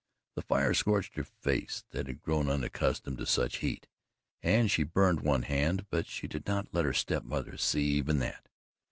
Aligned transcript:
The 0.35 0.41
fire 0.41 0.73
scorched 0.73 1.15
her 1.17 1.23
face, 1.23 1.83
that 1.91 2.07
had 2.07 2.23
grown 2.23 2.49
unaccustomed 2.49 3.19
to 3.19 3.27
such 3.27 3.57
heat, 3.57 3.85
and 4.41 4.71
she 4.71 4.81
burned 4.81 5.19
one 5.19 5.43
hand, 5.43 5.85
but 5.91 6.07
she 6.07 6.27
did 6.27 6.47
not 6.47 6.73
let 6.73 6.85
her 6.85 6.91
step 6.93 7.23
mother 7.23 7.55
see 7.55 7.83
even 7.83 8.17
that. 8.17 8.49